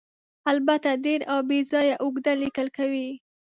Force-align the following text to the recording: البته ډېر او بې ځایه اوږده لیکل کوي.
البته 0.51 0.89
ډېر 1.05 1.21
او 1.31 1.39
بې 1.49 1.59
ځایه 1.71 1.95
اوږده 2.03 2.33
لیکل 2.41 2.67
کوي. 2.77 3.09